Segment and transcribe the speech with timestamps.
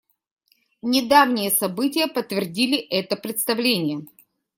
[0.81, 4.07] Недавние события подтвердили это представление.